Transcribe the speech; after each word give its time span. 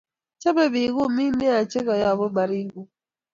Chame 0.41 0.63
pik 0.73 0.89
kumik 0.95 1.31
nea 1.39 1.59
che 1.71 1.79
kayapu 1.87 2.25
Baringo 2.35 2.81